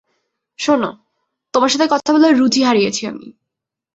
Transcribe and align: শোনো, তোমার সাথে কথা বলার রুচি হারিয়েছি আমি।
শোনো, 0.59 0.89
তোমার 1.53 1.69
সাথে 1.69 1.87
কথা 1.87 2.09
বলার 2.13 2.33
রুচি 2.37 2.61
হারিয়েছি 2.63 3.01
আমি। 3.07 3.27